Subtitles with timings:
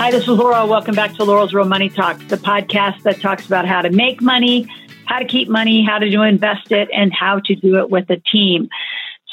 [0.00, 0.66] Hi, this is Loral.
[0.66, 4.22] Welcome back to Loral's Real Money Talk, the podcast that talks about how to make
[4.22, 4.66] money,
[5.04, 8.08] how to keep money, how to do invest it, and how to do it with
[8.08, 8.70] a team.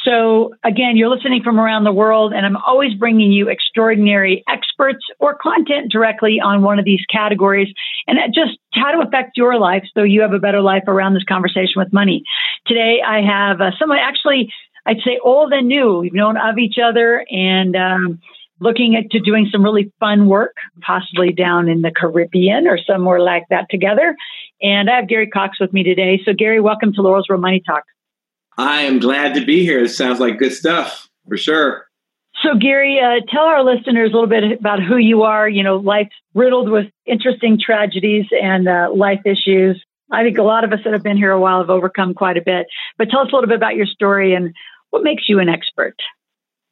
[0.03, 5.05] So, again, you're listening from around the world, and I'm always bringing you extraordinary experts
[5.20, 7.73] or content directly on one of these categories
[8.05, 11.23] and just how to affect your life so you have a better life around this
[11.23, 12.23] conversation with money.
[12.66, 14.52] Today, I have uh, someone actually,
[14.86, 15.99] I'd say old and new.
[15.99, 18.20] We've known of each other, and um,
[18.59, 23.19] looking at to doing some really fun work, possibly down in the Caribbean or somewhere
[23.19, 24.16] like that together.
[24.61, 26.19] And I have Gary Coxe with me today.
[26.25, 27.83] So, Gary, welcome to Loral's Real Money Talk.
[28.58, 29.83] I am glad to be here.
[29.83, 31.86] It sounds like good stuff for sure.
[32.44, 35.47] So, Gary, uh, tell our listeners a little bit about who you are.
[35.49, 39.83] You know, life's riddled with interesting tragedies and uh, life issues.
[40.11, 42.38] I think a lot of us that have been here a while have overcome quite
[42.38, 42.67] a bit.
[42.97, 44.53] But tell us a little bit about your story and
[44.92, 45.95] what makes you an expert.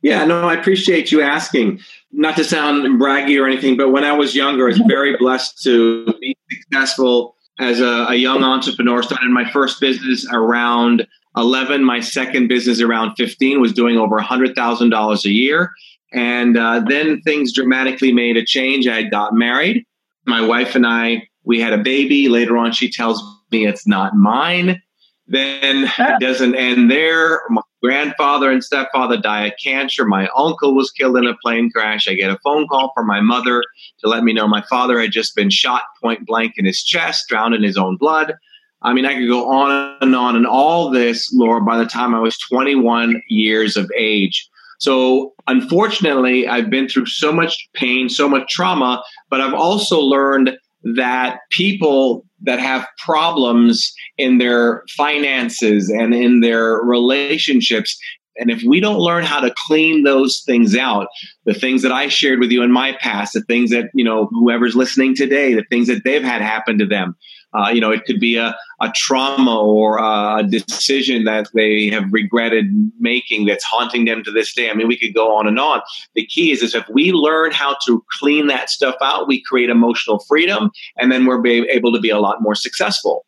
[0.05, 1.79] Yeah, no, I appreciate you asking.
[2.11, 5.63] Not to sound braggy or anything, but when I was younger, I was very blessed
[5.63, 9.01] to be successful as a, a young entrepreneur.
[9.01, 11.83] Started my first business around 11.
[11.83, 15.71] My second business around 15 was doing over $100,000 a year.
[16.13, 18.87] And uh, then things dramatically made a change.
[18.87, 19.87] I got married.
[20.27, 22.29] My wife and I, we had a baby.
[22.29, 24.83] Later on, she tells me it's not mine.
[25.25, 27.41] Then it doesn't end there.
[27.49, 30.05] My grandfather and stepfather die of cancer.
[30.05, 32.07] My uncle was killed in a plane crash.
[32.07, 33.63] I get a phone call from my mother
[33.99, 37.27] to let me know my father had just been shot point blank in his chest,
[37.29, 38.33] drowned in his own blood.
[38.81, 40.35] I mean, I could go on and on.
[40.35, 44.49] And all this, Laura, by the time I was 21 years of age.
[44.79, 50.57] So, unfortunately, I've been through so much pain, so much trauma, but I've also learned
[50.93, 57.97] that people that have problems in their finances and in their relationships.
[58.37, 61.07] And if we don't learn how to clean those things out,
[61.45, 64.27] the things that I shared with you in my past, the things that, you know,
[64.31, 67.15] whoever's listening today, the things that they've had happen to them,
[67.55, 72.11] uh, you know, it could be a, a trauma or a decision that they have
[72.11, 72.65] regretted
[72.99, 74.69] making that's haunting them to this day.
[74.69, 75.81] I mean, we could go on and on.
[76.15, 79.69] The key is, is if we learn how to clean that stuff out, we create
[79.69, 83.25] emotional freedom, and then we're able to be a lot more successful.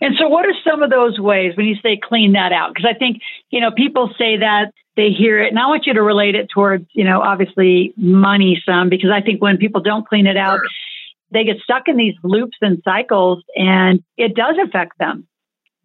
[0.00, 2.72] And so, what are some of those ways when you say clean that out?
[2.74, 5.94] Because I think, you know, people say that they hear it, and I want you
[5.94, 10.06] to relate it towards, you know, obviously money some, because I think when people don't
[10.06, 10.68] clean it out, sure.
[11.32, 15.26] They get stuck in these loops and cycles, and it does affect them.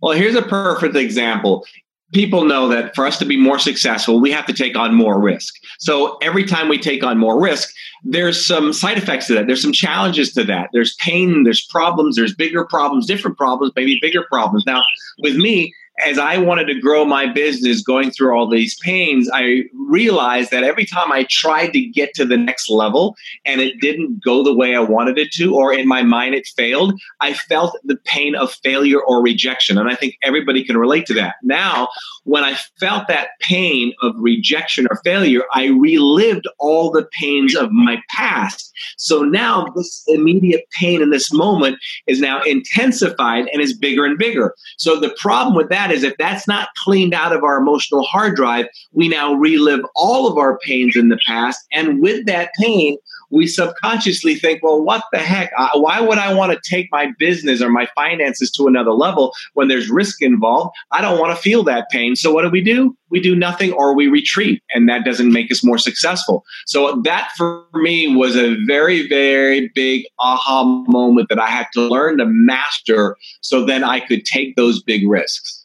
[0.01, 1.65] Well, here's a perfect example
[2.13, 5.19] people know that for us to be more successful, we have to take on more
[5.19, 5.53] risk.
[5.79, 7.73] So every time we take on more risk,
[8.03, 9.47] there's some side effects to that.
[9.47, 10.69] There's some challenges to that.
[10.71, 14.65] There's pain, there's problems, there's bigger problems, different problems, maybe bigger problems.
[14.65, 14.83] Now,
[15.19, 19.63] with me, as I wanted to grow my business going through all these pains, I
[19.87, 24.23] realized that every time I tried to get to the next level and it didn't
[24.23, 27.77] go the way I wanted it to, or in my mind it failed, I felt
[27.83, 29.77] the pain of failure or rejection.
[29.77, 31.35] And I think everybody can relate to that.
[31.43, 31.87] Now,
[32.23, 37.71] when I felt that pain of rejection or failure, I relived all the pains of
[37.71, 38.73] my past.
[38.97, 41.77] So now this immediate pain in this moment
[42.07, 44.55] is now intensified and is bigger and bigger.
[44.77, 48.03] So the problem with that that is if that's not cleaned out of our emotional
[48.03, 51.63] hard drive, we now relive all of our pains in the past.
[51.71, 52.97] And with that pain,
[53.29, 55.51] we subconsciously think, well, what the heck?
[55.73, 59.67] Why would I want to take my business or my finances to another level when
[59.67, 60.75] there's risk involved?
[60.91, 62.15] I don't want to feel that pain.
[62.15, 62.95] So what do we do?
[63.09, 66.43] We do nothing or we retreat, and that doesn't make us more successful.
[66.65, 71.81] So that for me was a very, very big aha moment that I had to
[71.81, 75.64] learn to master so then I could take those big risks.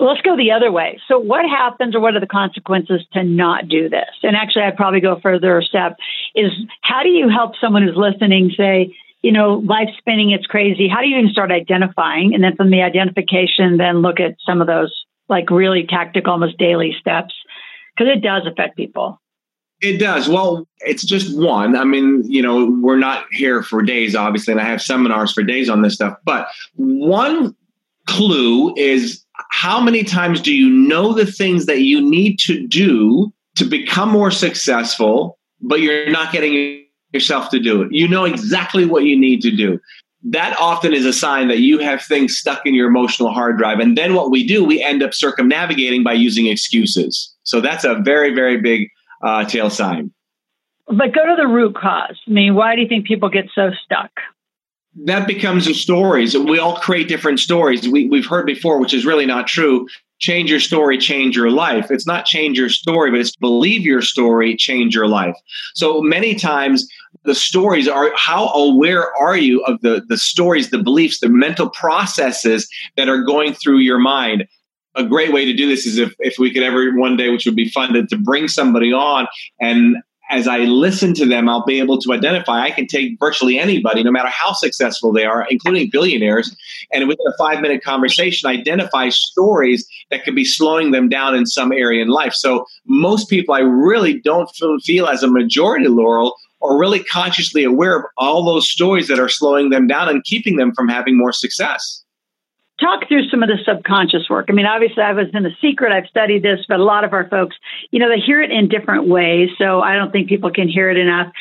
[0.00, 1.00] Let's go the other way.
[1.08, 4.08] So, what happens or what are the consequences to not do this?
[4.22, 5.96] And actually, I'd probably go further a step
[6.34, 6.52] is
[6.82, 10.88] how do you help someone who's listening say, you know, life's spinning, it's crazy.
[10.88, 12.32] How do you even start identifying?
[12.34, 14.94] And then from the identification, then look at some of those
[15.28, 17.34] like really tactical, almost daily steps
[17.96, 19.20] because it does affect people.
[19.80, 20.28] It does.
[20.28, 21.76] Well, it's just one.
[21.76, 25.42] I mean, you know, we're not here for days, obviously, and I have seminars for
[25.42, 26.16] days on this stuff.
[26.24, 27.54] But one
[28.06, 33.32] clue is how many times do you know the things that you need to do
[33.56, 37.92] to become more successful, but you're not getting yourself to do it?
[37.92, 39.80] You know exactly what you need to do.
[40.22, 43.78] that often is a sign that you have things stuck in your emotional hard drive.
[43.78, 47.32] And then what we do, we end up circumnavigating by using excuses.
[47.44, 48.88] So that's a very, very big
[49.22, 50.12] uh, tail sign.
[50.86, 52.18] But go to the root cause.
[52.26, 54.10] I mean, why do you think people get so stuck?
[55.04, 56.36] That becomes the stories.
[56.36, 57.88] We all create different stories.
[57.88, 59.86] We, we've heard before, which is really not true.
[60.18, 61.90] Change your story, change your life.
[61.90, 65.36] It's not change your story, but it's believe your story, change your life.
[65.74, 66.88] So many times
[67.22, 71.70] the stories are how aware are you of the, the stories, the beliefs, the mental
[71.70, 74.46] processes that are going through your mind?
[74.94, 77.46] a great way to do this is if, if we could ever one day, which
[77.46, 79.28] would be fun, to, to bring somebody on
[79.60, 79.96] and
[80.30, 82.62] as I listen to them, I'll be able to identify.
[82.62, 86.54] I can take virtually anybody, no matter how successful they are, including billionaires,
[86.92, 91.46] and within a five minute conversation, identify stories that could be slowing them down in
[91.46, 92.34] some area in life.
[92.34, 94.50] So, most people I really don't
[94.84, 99.28] feel, as a majority, Loral, are really consciously aware of all those stories that are
[99.28, 102.04] slowing them down and keeping them from having more success
[102.80, 104.46] talk through some of the subconscious work.
[104.48, 105.92] I mean, obviously, I was in the secret.
[105.92, 107.56] I've studied this, but a lot of our folks,
[107.90, 109.50] you know, they hear it in different ways.
[109.58, 111.32] So I don't think people can hear it enough.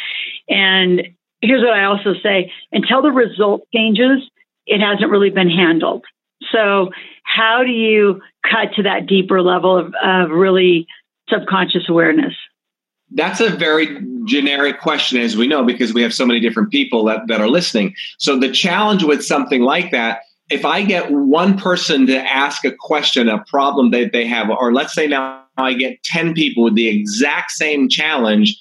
[0.50, 1.08] And
[1.42, 4.30] here's what I also say until the result changes,
[4.66, 6.06] it hasn't really been handled.
[6.52, 6.90] So,
[7.24, 10.88] how do you cut to that deeper level of, of really
[11.30, 12.34] subconscious awareness?
[13.12, 17.06] That's a very generic question, as we know, because we have so many different people
[17.06, 17.96] that, that are listening.
[18.18, 22.72] So, the challenge with something like that if I get one person to ask a
[22.72, 26.76] question, a problem that they have, or let's say now I get 10 people with
[26.76, 28.58] the exact same challenge,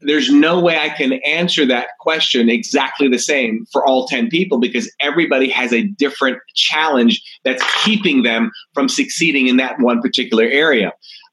[0.00, 4.58] there's no way I can answer that question exactly the same for all 10 people
[4.58, 10.44] because everybody has a different challenge that's keeping them from succeeding in that one particular
[10.44, 10.92] area.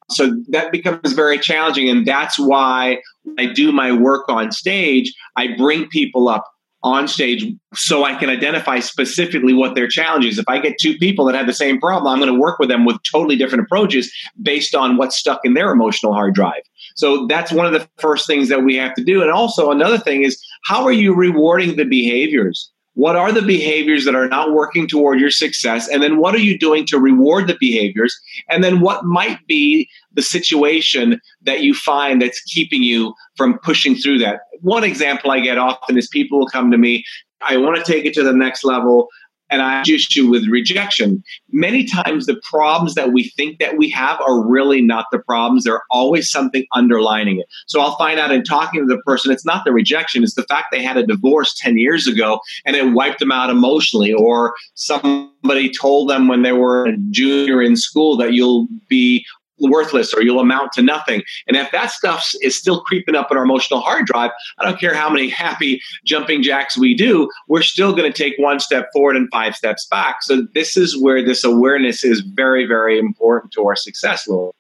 [0.10, 1.90] So that becomes very challenging.
[1.90, 3.00] And that's why
[3.38, 5.14] I do my work on stage.
[5.36, 6.46] I bring people up
[6.84, 10.38] on stage so I can identify specifically what their challenge is.
[10.38, 12.70] If I get two people that have the same problem, I'm going to work with
[12.70, 16.62] them with totally different approaches based on what's stuck in their emotional hard drive.
[16.96, 19.22] So that's one of the first things that we have to do.
[19.22, 22.70] And also another thing is how are you rewarding the behaviors?
[22.96, 25.88] What are the behaviors that are not working toward your success?
[25.88, 28.20] And then what are you doing to reward the behaviors?
[28.50, 33.96] And then what might be the situation that you find that's keeping you from pushing
[33.96, 34.42] through that?
[34.62, 37.04] One example I get often is people will come to me,
[37.48, 39.10] I want to take it to the next level
[39.54, 41.24] and I issue with rejection.
[41.52, 45.64] Many times the problems that we think that we have are really not the problems.
[45.64, 47.46] There's always something underlining it.
[47.68, 50.44] So I'll find out in talking to the person, it's not the rejection, it's the
[50.44, 54.56] fact they had a divorce 10 years ago and it wiped them out emotionally, or
[54.74, 59.24] somebody told them when they were a junior in school that you'll be
[59.70, 61.24] worthless or you'll amount to nothing.
[61.48, 64.80] And if that stuff is still creeping up in our emotional hard drive, I don't
[64.80, 68.90] care how many happy jumping jacks we do, we're still going to take one step
[68.94, 70.24] forward and five steps back.
[70.24, 74.54] So this is where this awareness is very, very important to our success, Lord.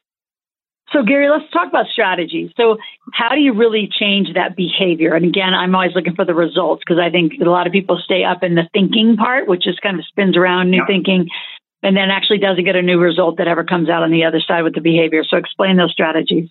[0.93, 2.53] So, Gary, let's talk about strategy.
[2.55, 2.77] So,
[3.13, 5.15] how do you really change that behavior?
[5.15, 7.99] And again, I'm always looking for the results because I think a lot of people
[8.03, 10.85] stay up in the thinking part, which just kind of spins around new yeah.
[10.85, 11.29] thinking
[11.83, 14.39] and then actually doesn't get a new result that ever comes out on the other
[14.39, 15.23] side with the behavior.
[15.23, 16.49] So explain those strategies.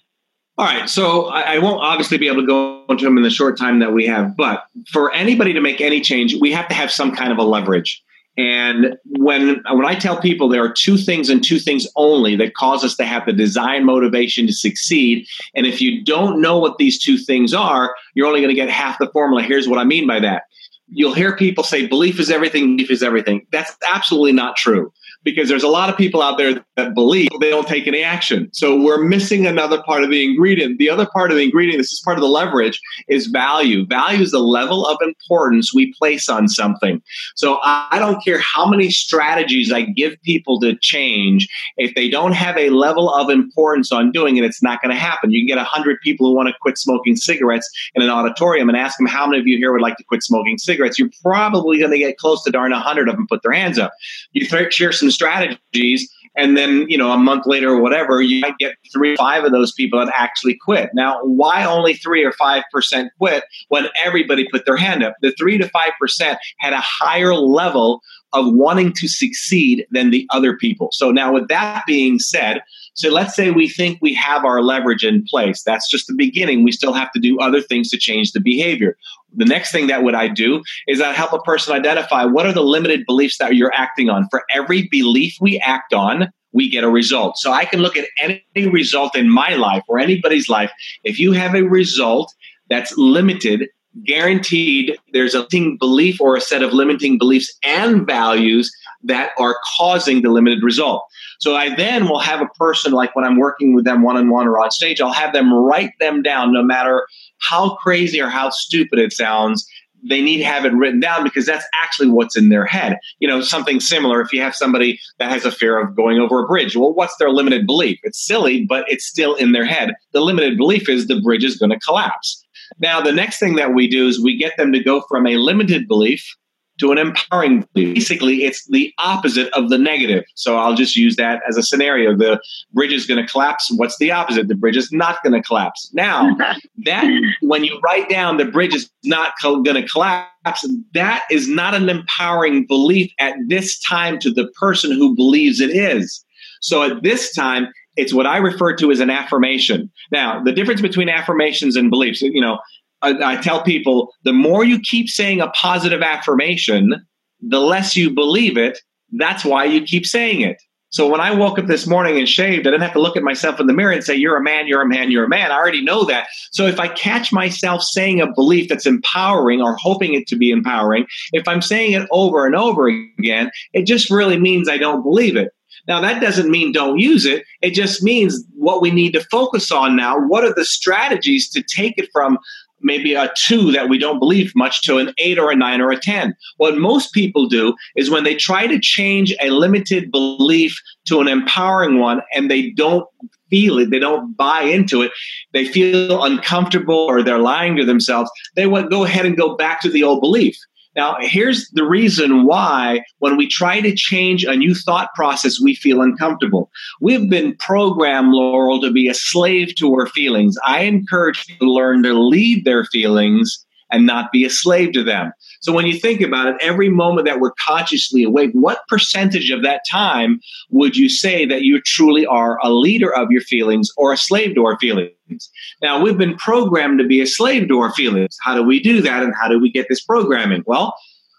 [0.59, 0.89] All right.
[0.89, 3.95] So I, won't obviously be able to go into them in the short time that
[3.95, 7.33] we have, but for anybody to make any change, we have to have some kind
[7.33, 8.03] of a leverage.
[8.37, 12.55] And when when I tell people there are two things and two things only that
[12.55, 16.79] cause us to have the design motivation to succeed, and if you don't know what
[16.79, 19.43] these two things are, you're only going to get half the formula.
[19.43, 20.45] Here's what I mean by that.
[20.89, 23.47] You'll hear people say belief is everything, belief is everything.
[23.53, 24.91] That's absolutely not true
[25.25, 28.49] because there's a lot of people out there that believe they don't take any action.
[28.53, 30.79] So we're missing another part of the ingredient.
[30.79, 33.87] The other part of the ingredient, this is part of the leverage, is value.
[33.87, 37.03] Value is the level of importance we place on something.
[37.37, 41.49] So I don't care how many strategies I give people to change.
[41.77, 45.01] If they don't have a level of importance on doing it, it's not going to
[45.01, 45.31] happen.
[45.31, 48.77] You can get 100 people who want to quit smoking cigarettes in an auditorium and
[48.77, 50.99] ask them how many of you here would like to quit smoking cigarettes.
[50.99, 53.93] You're probably going to get close to darn 100 of them put their hands up.
[54.33, 58.59] You share some strategies and then you know a month later or whatever you might
[58.59, 60.91] get three five of those people that actually quit.
[60.95, 65.15] Now why only three or five percent quit when everybody put their hand up?
[65.21, 68.03] The three to five percent had a higher level
[68.33, 70.89] of wanting to succeed than the other people.
[70.93, 72.63] So now with that being said
[72.95, 75.63] so let's say we think we have our leverage in place.
[75.63, 76.63] That's just the beginning.
[76.63, 78.97] We still have to do other things to change the behavior.
[79.35, 82.53] The next thing that would I do is I help a person identify what are
[82.53, 84.29] the limited beliefs that you're acting on.
[84.31, 87.39] For every belief we act on, we get a result.
[87.39, 90.71] So I can look at any result in my life or anybody's life.
[91.03, 92.35] If you have a result
[92.69, 93.69] that's limited
[94.05, 98.71] guaranteed there's a limiting belief or a set of limiting beliefs and values
[99.05, 101.05] that are causing the limited result.
[101.41, 104.31] So I then will have a person, like when I'm working with them one on
[104.31, 107.07] one or on stage, I'll have them write them down no matter
[107.39, 109.67] how crazy or how stupid it sounds.
[110.09, 112.99] They need to have it written down because that's actually what's in their head.
[113.19, 116.43] You know, something similar if you have somebody that has a fear of going over
[116.43, 116.77] a bridge.
[116.77, 118.01] Well, what's their limited belief?
[118.03, 119.95] It's silly, but it's still in their head.
[120.13, 122.42] The limited belief is the bridge is going to collapse.
[122.79, 125.37] Now, the next thing that we do is we get them to go from a
[125.37, 126.37] limited belief
[126.81, 127.95] to an empowering belief.
[127.95, 130.25] Basically, it's the opposite of the negative.
[130.35, 132.17] So I'll just use that as a scenario.
[132.17, 132.41] The
[132.73, 133.71] bridge is going to collapse.
[133.77, 134.49] What's the opposite?
[134.49, 135.91] The bridge is not going to collapse.
[135.93, 136.37] Now,
[136.85, 137.05] that
[137.43, 141.75] when you write down the bridge is not co- going to collapse, that is not
[141.75, 146.25] an empowering belief at this time to the person who believes it is.
[146.61, 149.91] So at this time, it's what I refer to as an affirmation.
[150.11, 152.59] Now, the difference between affirmations and beliefs, you know,
[153.03, 157.07] I, I tell people the more you keep saying a positive affirmation,
[157.41, 158.79] the less you believe it.
[159.13, 160.57] That's why you keep saying it.
[160.93, 163.23] So when I woke up this morning and shaved, I didn't have to look at
[163.23, 165.51] myself in the mirror and say, You're a man, you're a man, you're a man.
[165.51, 166.29] I already know that.
[166.51, 170.51] So if I catch myself saying a belief that's empowering or hoping it to be
[170.51, 175.03] empowering, if I'm saying it over and over again, it just really means I don't
[175.03, 175.49] believe it.
[175.89, 177.45] Now, that doesn't mean don't use it.
[177.61, 180.19] It just means what we need to focus on now.
[180.19, 182.39] What are the strategies to take it from
[182.83, 185.91] maybe a two that we don't believe much to an eight or a nine or
[185.91, 186.35] a 10.
[186.57, 191.29] What most people do is when they try to change a limited belief to an
[191.29, 193.07] empowering one and they don't
[193.51, 195.13] feel it, they don't buy into it,
[195.53, 199.91] they feel uncomfortable or they're lying to themselves, they go ahead and go back to
[199.91, 200.57] the old belief.
[200.95, 205.75] Now, here's the reason why when we try to change a new thought process, we
[205.75, 206.71] feel uncomfortable.
[207.01, 210.57] We've been programmed, Loral, to be a slave to our feelings.
[210.65, 215.05] I encourage people to learn to lead their feelings and not be a slave to
[215.05, 215.33] them.
[215.61, 219.63] So when you think about it, every moment that we're consciously awake, what percentage of
[219.63, 224.13] that time would you say that you truly are a leader of your feelings or
[224.13, 225.51] a slave to our feelings?
[225.81, 228.37] Now, we've been programmed to be a slave to our feelings.
[228.43, 230.65] How do we do that and how do we get this programming?
[230.67, 230.95] Well,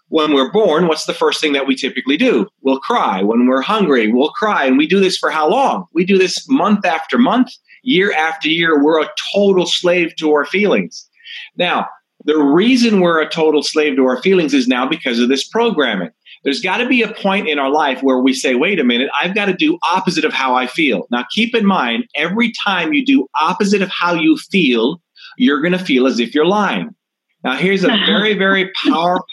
[0.08, 2.46] when we're born, what's the first thing that we typically do?
[2.62, 3.22] We'll cry.
[3.22, 4.64] When we're hungry, we'll cry.
[4.64, 5.86] And we do this for how long?
[5.92, 7.50] We do this month after month,
[7.82, 8.82] year after year.
[8.82, 11.08] We're a total slave to our feelings.
[11.56, 11.88] Now,
[12.24, 16.10] the reason we're a total slave to our feelings is now because of this programming.
[16.42, 19.10] There's got to be a point in our life where we say, wait a minute,
[19.18, 21.06] I've got to do opposite of how I feel.
[21.10, 25.00] Now, keep in mind, every time you do opposite of how you feel,
[25.38, 26.94] you're going to feel as if you're lying.
[27.44, 29.26] Now, here's a very, very powerful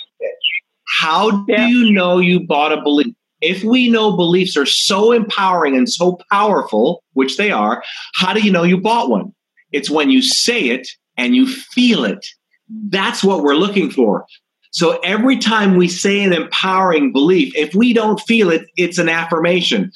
[1.00, 1.68] How do yeah.
[1.68, 3.14] you know you bought a belief?
[3.42, 7.84] If we know beliefs are so empowering and so powerful, which they are,
[8.14, 9.34] how do you know you bought one?
[9.72, 12.26] It's when you say it and you feel it.
[12.90, 14.26] That's what we're looking for.
[14.72, 19.10] So every time we say an empowering belief, if we don't feel it, it's an
[19.10, 19.92] affirmation.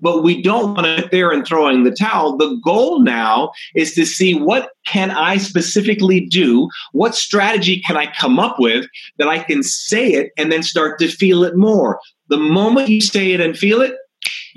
[0.00, 2.36] But we don't want to sit there and throwing the towel.
[2.36, 6.68] The goal now is to see what can I specifically do?
[6.92, 8.86] What strategy can I come up with
[9.18, 12.00] that I can say it and then start to feel it more?
[12.28, 13.96] The moment you say it and feel it,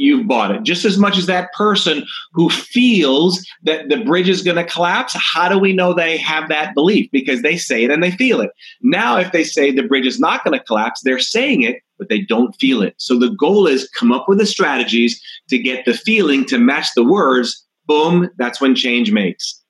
[0.01, 0.63] you've bought it.
[0.63, 5.15] Just as much as that person who feels that the bridge is going to collapse,
[5.15, 7.09] how do we know they have that belief?
[7.11, 8.49] Because they say it and they feel it.
[8.81, 12.09] Now, if they say the bridge is not going to collapse, they're saying it, but
[12.09, 12.95] they don't feel it.
[12.97, 16.87] So the goal is come up with the strategies to get the feeling to match
[16.95, 17.65] the words.
[17.85, 19.61] Boom, that's when change makes.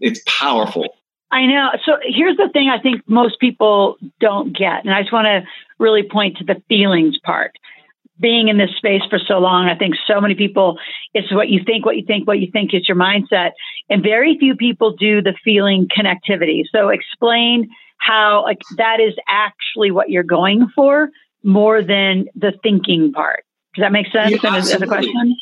[0.00, 0.86] It's powerful.
[1.30, 1.70] I know.
[1.84, 4.84] So here's the thing I think most people don't get.
[4.84, 5.42] And I just want to
[5.78, 7.52] really point to the feelings part
[8.20, 10.78] being in this space for so long, I think so many people,
[11.14, 13.50] it's what you think, what you think, what you think is your mindset.
[13.88, 16.62] And very few people do the feeling connectivity.
[16.72, 21.10] So explain how like that is actually what you're going for
[21.42, 23.44] more than the thinking part.
[23.74, 25.36] Does that make sense yeah, as, as a question?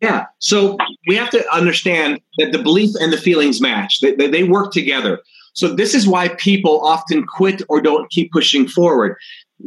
[0.00, 0.26] Yeah.
[0.38, 4.00] So we have to understand that the belief and the feelings match.
[4.00, 5.20] They, they, they work together.
[5.52, 9.16] So this is why people often quit or don't keep pushing forward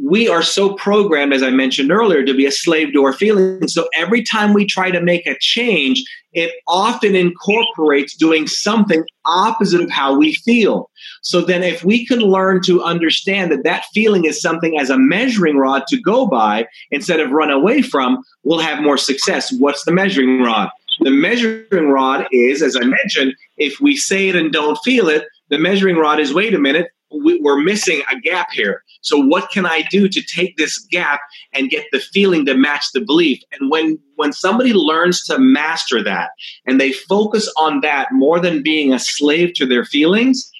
[0.02, 3.74] we are so programmed, as I mentioned earlier, to be a slave to our feelings.
[3.74, 9.82] So every time we try to make a change, it often incorporates doing something opposite
[9.82, 10.90] of how we feel.
[11.22, 14.98] So then, if we can learn to understand that that feeling is something as a
[14.98, 19.54] measuring rod to go by instead of run away from, we'll have more success.
[19.60, 20.70] What's the measuring rod?
[21.02, 25.26] The measuring rod is, as I mentioned, if we say it and don't feel it,
[25.50, 28.84] the measuring rod is wait a minute, we're missing a gap here.
[29.02, 31.22] So what can I do to take this gap
[31.54, 33.42] and get the feeling to match the belief?
[33.52, 36.32] And when when somebody learns to master that
[36.66, 40.52] and they focus on that more than being a slave to their feelings,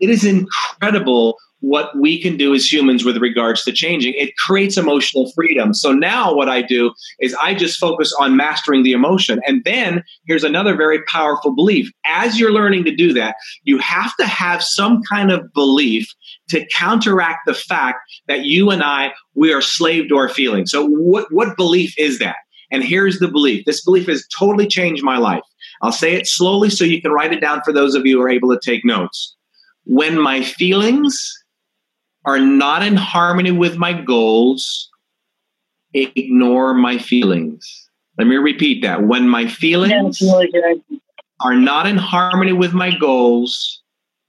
[0.00, 4.14] it is incredible what we can do as humans with regards to changing.
[4.14, 5.72] It creates emotional freedom.
[5.74, 9.40] So now what I do is I just focus on mastering the emotion.
[9.46, 11.90] And then here's another very powerful belief.
[12.06, 16.06] As you're learning to do that, you have to have some kind of belief
[16.50, 17.98] to counteract the fact
[18.28, 20.70] that you and I, we are slave to our feelings.
[20.70, 22.36] So what, what belief is that?
[22.70, 23.64] And here's the belief.
[23.64, 25.42] This belief has totally changed my life.
[25.82, 28.22] I'll say it slowly so you can write it down for those of you who
[28.22, 29.36] are able to take notes.
[29.84, 31.32] When my feelings
[32.26, 34.90] are not in harmony with my goals,
[35.94, 37.88] ignore my feelings.
[38.18, 39.04] Let me repeat that.
[39.04, 40.50] When my feelings really
[41.40, 43.82] are not in harmony with my goals,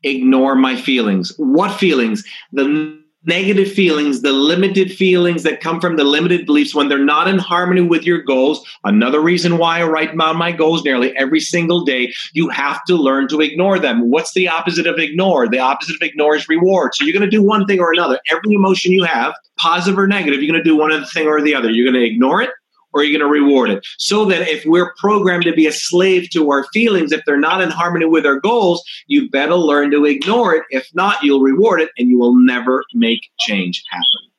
[0.03, 1.33] ignore my feelings.
[1.37, 2.23] What feelings?
[2.51, 7.27] The negative feelings, the limited feelings that come from the limited beliefs when they're not
[7.27, 8.65] in harmony with your goals.
[8.85, 12.95] Another reason why I write down my goals nearly every single day, you have to
[12.95, 14.09] learn to ignore them.
[14.09, 15.47] What's the opposite of ignore?
[15.47, 16.95] The opposite of ignore is reward.
[16.95, 18.19] So you're going to do one thing or another.
[18.31, 21.27] Every emotion you have, positive or negative, you're going to do one of the thing
[21.27, 21.69] or the other.
[21.69, 22.51] You're going to ignore it
[22.93, 23.85] or are you going to reward it?
[23.97, 27.61] So that if we're programmed to be a slave to our feelings, if they're not
[27.61, 30.63] in harmony with our goals, you better learn to ignore it.
[30.69, 34.31] If not, you'll reward it and you will never make change happen.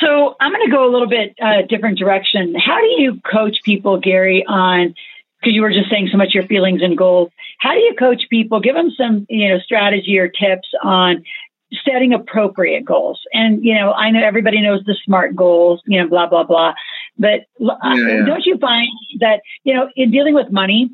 [0.00, 2.54] So I'm going to go a little bit uh, different direction.
[2.54, 4.94] How do you coach people, Gary, on
[5.42, 7.30] because you were just saying so much your feelings and goals.
[7.58, 8.60] How do you coach people?
[8.60, 11.24] Give them some, you know, strategy or tips on
[11.84, 13.20] setting appropriate goals.
[13.32, 16.74] And you know, I know everybody knows the SMART goals, you know, blah blah blah.
[17.18, 18.24] But uh, yeah, yeah.
[18.24, 18.88] don't you find
[19.20, 20.90] that, you know, in dealing with money,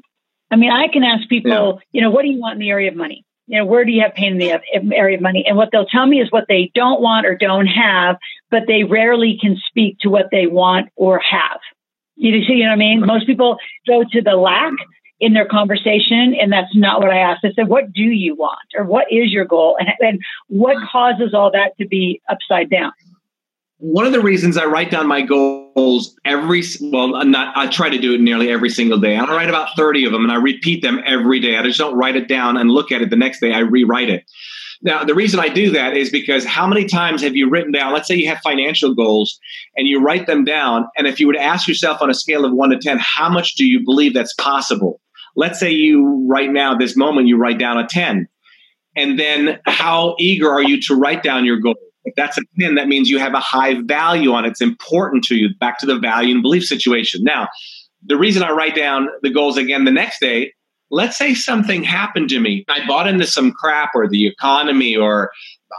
[0.50, 1.80] I mean, I can ask people, yeah.
[1.92, 3.24] you know, what do you want in the area of money?
[3.46, 5.44] You know, where do you have pain in the area of money?
[5.46, 8.16] And what they'll tell me is what they don't want or don't have,
[8.50, 11.60] but they rarely can speak to what they want or have.
[12.16, 13.06] You see, you know what I mean?
[13.06, 13.56] Most people
[13.86, 14.72] go to the lack
[15.20, 17.44] in their conversation, and that's not what I asked.
[17.44, 21.34] I said, "What do you want, or what is your goal, and, and what causes
[21.34, 22.92] all that to be upside down?"
[23.78, 27.88] one of the reasons I write down my goals every well, I'm not I try
[27.88, 29.16] to do it nearly every single day.
[29.16, 31.56] I write about 30 of them and I repeat them every day.
[31.56, 33.52] I just don't write it down and look at it the next day.
[33.52, 34.24] I rewrite it.
[34.80, 37.92] Now, the reason I do that is because how many times have you written down,
[37.92, 39.38] let's say you have financial goals
[39.76, 42.44] and you write them down, and if you were to ask yourself on a scale
[42.44, 45.00] of one to 10, how much do you believe that's possible?
[45.38, 48.26] Let's say you, right now, this moment, you write down a 10.
[48.96, 51.76] And then how eager are you to write down your goal?
[52.02, 54.48] If that's a 10, that means you have a high value on it.
[54.48, 55.50] It's important to you.
[55.60, 57.22] Back to the value and belief situation.
[57.22, 57.46] Now,
[58.04, 60.54] the reason I write down the goals again the next day,
[60.90, 62.64] let's say something happened to me.
[62.68, 65.30] I bought into some crap or the economy or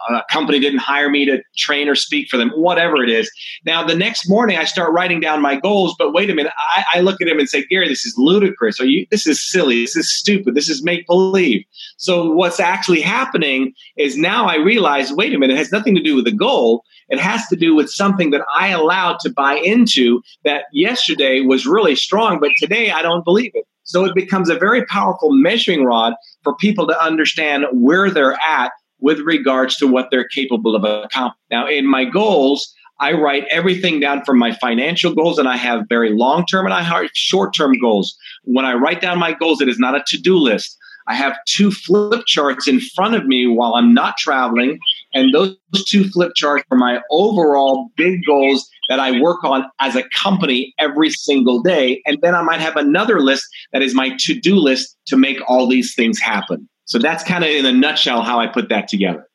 [0.10, 3.30] a company didn't hire me to train or speak for them, whatever it is.
[3.66, 5.96] Now, the next morning, I start writing down my goals.
[5.98, 8.80] But wait a minute, I, I look at him and say, Gary, this is ludicrous.
[8.80, 9.06] Are you?
[9.12, 9.82] This is silly.
[9.82, 10.56] This is stupid.
[10.56, 11.64] This is make believe.
[11.98, 16.04] So what's actually happening is now I realize, wait a minute, it has nothing to
[16.04, 16.84] do with the goal.
[17.10, 21.66] It has to do with something that I allowed to buy into that yesterday was
[21.66, 23.66] really strong, but today I don't believe it.
[23.84, 28.72] So it becomes a very powerful measuring rod for people to understand where they're at
[29.00, 31.40] with regards to what they're capable of accomplishing.
[31.52, 35.86] Now, in my goals, I write everything down from my financial goals, and I have
[35.88, 38.16] very long term and I have short term goals.
[38.44, 40.78] When I write down my goals, it is not a to do list.
[41.08, 44.80] I have two flip charts in front of me while I'm not traveling,
[45.14, 45.56] and those
[45.88, 50.74] two flip charts are my overall big goals that I work on as a company
[50.78, 52.02] every single day.
[52.06, 55.40] And then I might have another list that is my to do list to make
[55.48, 56.68] all these things happen.
[56.90, 59.28] So that's kind of in a nutshell how I put that together.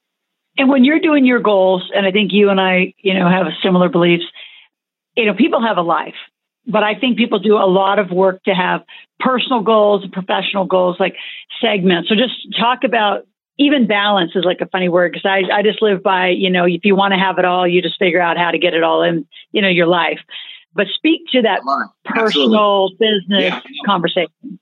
[0.58, 3.46] And when you're doing your goals, and I think you and I, you know, have
[3.62, 4.24] similar beliefs,
[5.16, 6.16] you know, people have a life,
[6.66, 8.82] but I think people do a lot of work to have
[9.20, 11.14] personal goals and professional goals, like
[11.60, 12.08] segments.
[12.08, 13.24] So just talk about
[13.56, 16.64] even balance is like a funny word because I, I just live by, you know,
[16.64, 18.82] if you want to have it all, you just figure out how to get it
[18.82, 20.18] all in, you know, your life.
[20.74, 21.60] But speak to that
[22.04, 22.96] personal Absolutely.
[22.98, 23.60] business yeah.
[23.86, 24.58] conversation.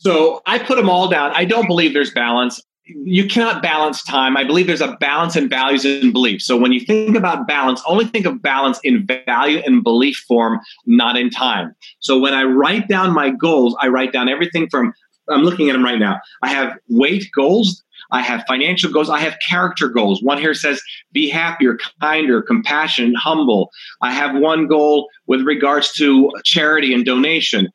[0.00, 1.32] So I put them all down.
[1.34, 2.60] I don't believe there's balance.
[2.86, 4.34] You cannot balance time.
[4.34, 6.46] I believe there's a balance in values and beliefs.
[6.46, 10.58] So when you think about balance, only think of balance in value and belief form,
[10.86, 11.74] not in time.
[12.00, 14.94] So when I write down my goals, I write down everything from,
[15.28, 16.18] I'm looking at them right now.
[16.42, 17.84] I have weight goals.
[18.10, 19.10] I have financial goals.
[19.10, 20.22] I have character goals.
[20.22, 20.80] One here says
[21.12, 23.70] be happier, kinder, compassionate, humble.
[24.00, 27.68] I have one goal with regards to charity and donation.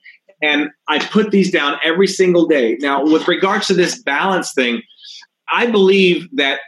[0.46, 2.78] And I put these down every single day.
[2.80, 4.82] Now, with regards to this balance thing,
[5.50, 6.60] I believe that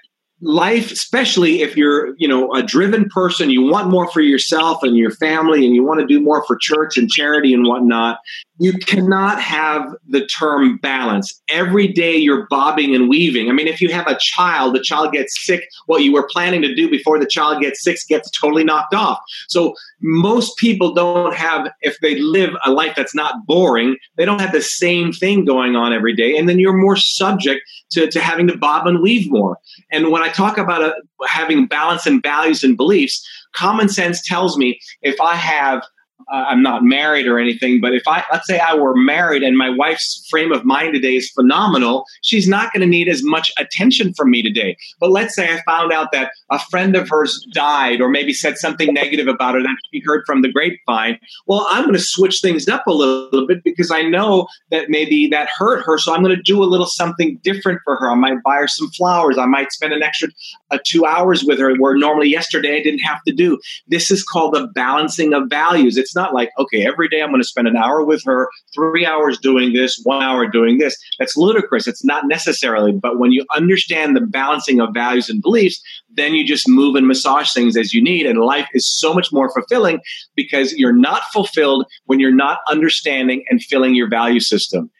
[0.41, 4.95] life especially if you're you know a driven person you want more for yourself and
[4.95, 8.19] your family and you want to do more for church and charity and whatnot
[8.59, 11.41] you cannot have the term balance.
[11.47, 13.49] Every day you're bobbing and weaving.
[13.49, 16.61] I mean, if you have a child, the child gets sick, what you were planning
[16.63, 19.19] to do before the child gets sick gets totally knocked off.
[19.47, 24.41] So most people don't have, if they live a life that's not boring, they don't
[24.41, 26.37] have the same thing going on every day.
[26.37, 29.57] And then you're more subject to, to having to bob and weave more.
[29.91, 30.93] And when I talk about uh,
[31.27, 35.83] having balance and values and beliefs, common sense tells me if I have
[36.29, 39.69] I'm not married or anything, but if I, let's say I were married and my
[39.69, 44.13] wife's frame of mind today is phenomenal, she's not going to need as much attention
[44.13, 44.75] from me today.
[44.99, 48.57] But let's say I found out that a friend of hers died or maybe said
[48.57, 51.17] something negative about her that she heard from the grapevine.
[51.45, 55.27] Well, I'm going to switch things up a little bit because I know that maybe
[55.27, 55.97] that hurt her.
[55.97, 58.11] So I'm going to do a little something different for her.
[58.11, 59.37] I might buy her some flowers.
[59.37, 60.29] I might spend an extra
[60.71, 63.59] uh, two hours with her where normally yesterday I didn't have to do.
[63.87, 65.95] This is called the balancing of values.
[65.95, 69.05] It's not like, okay, every day I'm going to spend an hour with her, three
[69.05, 70.97] hours doing this, one hour doing this.
[71.19, 71.87] That's ludicrous.
[71.87, 72.91] It's not necessarily.
[72.91, 77.07] But when you understand the balancing of values and beliefs, then you just move and
[77.07, 78.25] massage things as you need.
[78.25, 80.01] And life is so much more fulfilling
[80.35, 84.91] because you're not fulfilled when you're not understanding and filling your value system.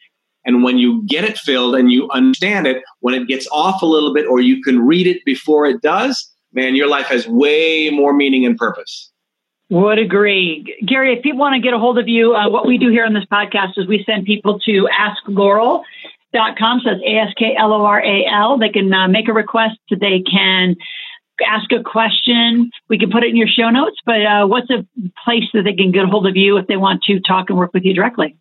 [0.44, 3.86] And when you get it filled and you understand it, when it gets off a
[3.86, 7.90] little bit or you can read it before it does, man, your life has way
[7.90, 9.12] more meaning and purpose.
[9.70, 10.64] Would agree.
[10.86, 13.04] Gary, if people want to get a hold of you, uh, what we do here
[13.04, 16.80] on this podcast is we send people to askloral.com.
[16.80, 18.58] So it's A-S-K-L-O-R-A-L.
[18.58, 19.78] They can uh, make a request.
[19.90, 20.76] They can
[21.46, 22.70] ask a question.
[22.88, 24.86] We can put it in your show notes, but uh, what's a
[25.22, 27.58] place that they can get a hold of you if they want to talk and
[27.58, 28.36] work with you directly?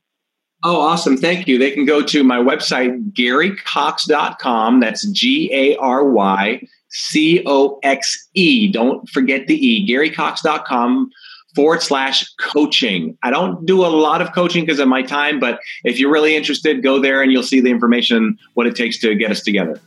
[0.63, 1.17] Oh, awesome.
[1.17, 1.59] Thank you.
[1.59, 4.79] They can go to my website, garycoxe.com.
[4.79, 8.71] That's G A R Y C O X E.
[8.71, 11.09] Don't forget the E, garycoxe.com
[11.55, 13.17] forward slash coaching.
[13.23, 16.35] I don't do a lot of coaching because of my time, but if you're really
[16.35, 19.81] interested, go there and you'll see the information, what it takes to get us together.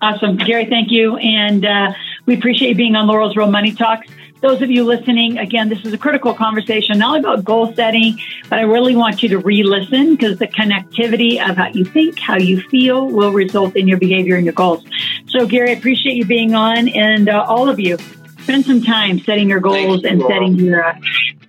[0.00, 0.36] Awesome.
[0.36, 1.16] Gary, thank you.
[1.18, 1.92] And uh,
[2.26, 4.08] we appreciate you being on Loral's Real Money Talks.
[4.40, 8.18] Those of you listening, again, this is a critical conversation, not about goal setting,
[8.50, 12.18] but I really want you to re listen because the connectivity of how you think,
[12.18, 14.82] how you feel will result in your behavior and your goals.
[15.28, 17.98] So, Gary, I appreciate you being on and uh, all of you.
[18.42, 20.28] Spend some time setting your goals you, and Loral.
[20.28, 20.98] setting your, uh,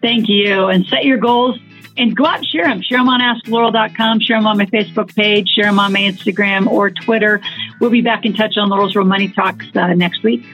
[0.01, 1.59] thank you, and set your goals
[1.97, 2.81] and go out and share them.
[2.81, 6.67] Share them on AskLoral.com, share them on my Facebook page, share them on my Instagram
[6.67, 7.41] or Twitter.
[7.79, 10.45] We'll be back in touch on Loral's Real Money Talks uh, next week.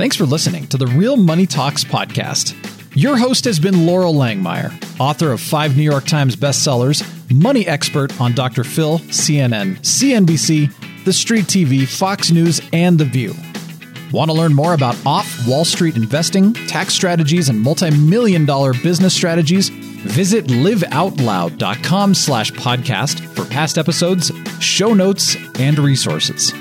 [0.00, 2.56] Thanks for listening to the Real Money Talks podcast.
[3.00, 8.20] Your host has been Loral Langemeier, author of five New York Times bestsellers, money expert
[8.20, 8.62] on Dr.
[8.62, 13.32] Phil, CNN, CNBC, The Street TV, Fox News, and The View.
[14.12, 19.14] Want to learn more about off Wall Street investing, tax strategies, and multi-million dollar business
[19.14, 19.70] strategies?
[19.70, 26.52] Visit liveoutloud.com slash podcast for past episodes, show notes, and resources.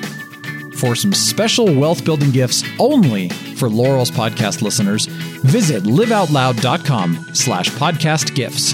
[0.80, 5.10] For some special wealth building gifts only for Laurel's podcast listeners,
[5.44, 8.74] visit liveoutloud.com slash podcast gifts.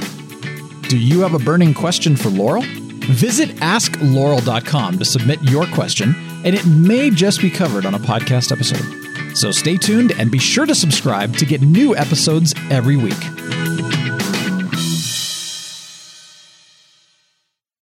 [0.89, 2.63] Do you have a burning question for Loral?
[3.05, 8.51] Visit askloral.com to submit your question and it may just be covered on a podcast
[8.51, 9.35] episode.
[9.35, 13.34] So stay tuned and be sure to subscribe to get new episodes every week.